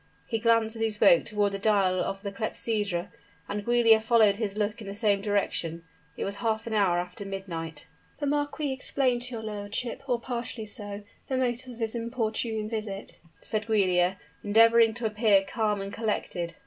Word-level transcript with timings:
He 0.25 0.39
glanced 0.39 0.75
as 0.75 0.81
he 0.81 0.89
spoke 0.89 1.25
toward 1.25 1.51
the 1.51 1.59
dial 1.59 1.99
of 1.99 2.23
the 2.23 2.31
clepsydra, 2.31 3.11
and 3.47 3.63
Giulia 3.63 3.99
followed 3.99 4.37
his 4.37 4.57
look 4.57 4.81
in 4.81 4.87
the 4.87 4.95
same 4.95 5.21
direction; 5.21 5.83
it 6.17 6.25
was 6.25 6.37
half 6.37 6.65
an 6.65 6.73
hour 6.73 6.97
after 6.97 7.23
midnight. 7.23 7.85
"The 8.17 8.25
marquis 8.25 8.71
explained 8.73 9.21
to 9.21 9.33
your 9.35 9.43
lordship, 9.43 10.01
or 10.09 10.19
partially 10.19 10.65
so, 10.65 11.03
the 11.29 11.37
motive 11.37 11.73
of 11.73 11.79
his 11.79 11.93
importunate 11.93 12.71
visit," 12.71 13.19
said 13.41 13.67
Giulia, 13.67 14.17
endeavoring 14.43 14.95
to 14.95 15.05
appear 15.05 15.43
calm 15.43 15.81
and 15.81 15.93
collected. 15.93 16.55